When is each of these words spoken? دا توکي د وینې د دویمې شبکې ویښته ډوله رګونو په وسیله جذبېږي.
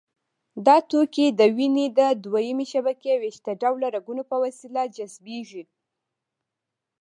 دا 0.65 0.77
توکي 0.89 1.27
د 1.39 1.41
وینې 1.57 1.85
د 1.97 1.99
دویمې 2.23 2.65
شبکې 2.73 3.13
ویښته 3.21 3.51
ډوله 3.61 3.87
رګونو 3.95 4.23
په 4.29 4.35
وسیله 4.43 4.83
جذبېږي. 4.95 5.63